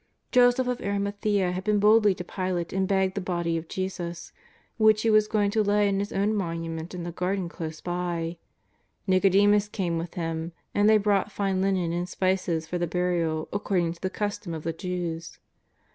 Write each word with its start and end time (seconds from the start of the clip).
Joseph 0.31 0.65
of 0.67 0.81
Arimathea 0.81 1.51
had 1.51 1.63
been 1.63 1.77
boldly 1.77 2.15
to 2.15 2.23
Pilate 2.23 2.73
and 2.73 2.87
begged 2.87 3.13
the 3.13 3.21
body 3.21 3.55
of 3.55 3.67
Jesus, 3.67 4.33
which 4.79 5.03
he 5.03 5.11
was 5.11 5.27
going 5.27 5.51
to 5.51 5.61
lay 5.61 5.87
in 5.87 5.99
his 5.99 6.11
own 6.11 6.33
monument 6.33 6.95
in 6.95 7.03
the 7.03 7.11
garden 7.11 7.47
close 7.47 7.81
by. 7.81 8.39
Xicodemus 9.07 9.67
came 9.71 9.99
witli 9.99 10.15
him, 10.15 10.53
and 10.73 10.89
they 10.89 10.97
brought 10.97 11.31
fine 11.31 11.61
linen 11.61 11.93
and 11.93 12.09
spices 12.09 12.65
for 12.65 12.79
the 12.79 12.87
burial 12.87 13.47
according 13.53 13.93
to 13.93 14.01
the 14.01 14.09
custom 14.09 14.55
of 14.55 14.63
the 14.63 14.73
Jews. 14.73 15.37